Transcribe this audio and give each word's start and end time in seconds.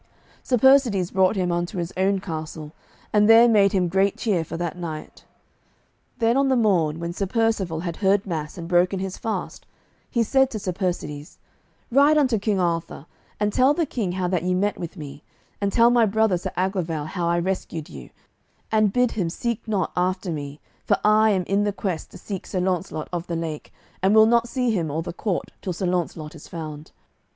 Sir 0.41 0.57
Persides 0.57 1.11
brought 1.11 1.35
him 1.35 1.51
unto 1.51 1.77
his 1.77 1.93
own 1.95 2.17
castle, 2.19 2.71
and 3.13 3.29
there 3.29 3.47
made 3.47 3.71
him 3.71 3.87
great 3.87 4.17
cheer 4.17 4.43
for 4.43 4.57
that 4.57 4.75
night. 4.75 5.25
Then 6.17 6.35
on 6.37 6.47
the 6.47 6.55
morn, 6.55 6.99
when 6.99 7.13
Sir 7.13 7.27
Percivale 7.27 7.81
had 7.81 7.97
heard 7.97 8.25
mass 8.25 8.57
and 8.57 8.67
broken 8.67 8.97
his 8.97 9.19
fast, 9.19 9.67
he 10.09 10.23
said 10.23 10.49
to 10.49 10.57
Sir 10.57 10.71
Persides: 10.71 11.37
"Ride 11.91 12.17
unto 12.17 12.39
King 12.39 12.59
Arthur, 12.59 13.05
and 13.39 13.53
tell 13.53 13.75
the 13.75 13.85
King 13.85 14.13
how 14.13 14.27
that 14.29 14.41
ye 14.41 14.55
met 14.55 14.79
with 14.79 14.97
me, 14.97 15.21
and 15.61 15.71
tell 15.71 15.91
my 15.91 16.07
brother 16.07 16.35
Sir 16.39 16.49
Aglovale 16.57 17.05
how 17.05 17.27
I 17.27 17.37
rescued 17.37 17.87
you, 17.87 18.09
and 18.71 18.91
bid 18.91 19.11
him 19.11 19.29
seek 19.29 19.67
not 19.67 19.91
after 19.95 20.31
me, 20.31 20.59
for 20.83 20.97
I 21.05 21.29
am 21.29 21.43
in 21.43 21.63
the 21.63 21.71
quest 21.71 22.09
to 22.09 22.17
seek 22.17 22.47
Sir 22.47 22.59
Launcelot 22.59 23.07
of 23.13 23.27
the 23.27 23.35
Lake, 23.35 23.71
and 24.01 24.15
will 24.15 24.25
not 24.25 24.49
see 24.49 24.71
him 24.71 24.89
or 24.89 25.03
the 25.03 25.13
court 25.13 25.51
till 25.61 25.73
Sir 25.73 25.85
Launcelot 25.85 26.33
is 26.33 26.47
found. 26.47 26.91